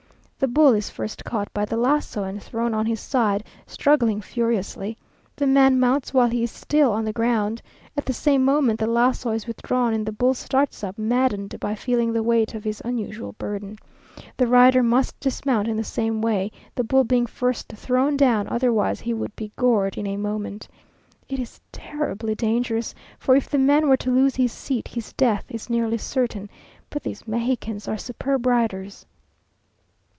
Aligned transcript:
The 0.43 0.47
bull 0.47 0.73
is 0.73 0.89
first 0.89 1.23
caught 1.23 1.53
by 1.53 1.65
the 1.65 1.77
laso, 1.77 2.23
and 2.23 2.41
thrown 2.41 2.73
on 2.73 2.87
his 2.87 2.99
side, 2.99 3.43
struggling 3.67 4.21
furiously. 4.23 4.97
The 5.35 5.45
man 5.45 5.79
mounts 5.79 6.15
while 6.15 6.29
he 6.29 6.41
is 6.41 6.49
still 6.49 6.91
on 6.93 7.05
the 7.05 7.13
ground. 7.13 7.61
At 7.95 8.05
the 8.07 8.13
same 8.13 8.43
moment 8.43 8.79
the 8.79 8.87
laso 8.87 9.29
is 9.33 9.45
withdrawn, 9.45 9.93
and 9.93 10.03
the 10.03 10.11
bull 10.11 10.33
starts 10.33 10.83
up, 10.83 10.97
maddened 10.97 11.59
by 11.59 11.75
feeling 11.75 12.11
the 12.11 12.23
weight 12.23 12.55
of 12.55 12.63
his 12.63 12.81
unusual 12.83 13.33
burden. 13.33 13.77
The 14.35 14.47
rider 14.47 14.81
must 14.81 15.19
dismount 15.19 15.67
in 15.67 15.77
the 15.77 15.83
same 15.83 16.23
way, 16.23 16.51
the 16.73 16.83
bull 16.83 17.03
being 17.03 17.27
first 17.27 17.67
thrown 17.73 18.17
down, 18.17 18.47
otherwise 18.47 18.99
he 19.01 19.13
would 19.13 19.35
be 19.35 19.51
gored 19.57 19.95
in 19.95 20.07
a 20.07 20.17
moment. 20.17 20.67
It 21.29 21.37
is 21.37 21.61
terribly 21.71 22.33
dangerous, 22.33 22.95
for 23.19 23.35
if 23.35 23.47
the 23.47 23.59
man 23.59 23.87
were 23.87 23.97
to 23.97 24.09
lose 24.09 24.37
his 24.37 24.51
seat, 24.51 24.87
his 24.87 25.13
death 25.13 25.45
is 25.49 25.69
nearly 25.69 25.99
certain; 25.99 26.49
but 26.89 27.03
these 27.03 27.27
Mexicans 27.27 27.87
are 27.87 27.99
superb 27.99 28.47
riders. 28.47 29.05